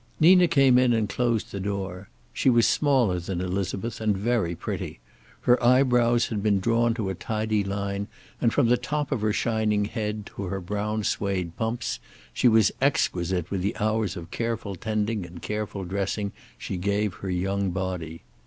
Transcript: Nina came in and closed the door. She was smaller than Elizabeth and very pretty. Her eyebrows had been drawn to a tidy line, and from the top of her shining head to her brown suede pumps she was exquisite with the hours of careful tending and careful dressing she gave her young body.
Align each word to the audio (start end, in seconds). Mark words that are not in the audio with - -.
Nina 0.19 0.47
came 0.47 0.79
in 0.79 0.93
and 0.93 1.07
closed 1.07 1.51
the 1.51 1.59
door. 1.59 2.09
She 2.33 2.49
was 2.49 2.67
smaller 2.67 3.19
than 3.19 3.39
Elizabeth 3.39 4.01
and 4.01 4.17
very 4.17 4.55
pretty. 4.55 4.99
Her 5.41 5.63
eyebrows 5.63 6.29
had 6.29 6.41
been 6.41 6.59
drawn 6.59 6.95
to 6.95 7.11
a 7.11 7.13
tidy 7.13 7.63
line, 7.63 8.07
and 8.41 8.51
from 8.51 8.67
the 8.69 8.77
top 8.77 9.11
of 9.11 9.21
her 9.21 9.31
shining 9.31 9.85
head 9.85 10.25
to 10.37 10.45
her 10.45 10.59
brown 10.59 11.03
suede 11.03 11.55
pumps 11.55 11.99
she 12.33 12.47
was 12.47 12.71
exquisite 12.81 13.51
with 13.51 13.61
the 13.61 13.77
hours 13.77 14.17
of 14.17 14.31
careful 14.31 14.75
tending 14.75 15.23
and 15.23 15.43
careful 15.43 15.83
dressing 15.85 16.31
she 16.57 16.77
gave 16.77 17.13
her 17.13 17.29
young 17.29 17.69
body. 17.69 18.23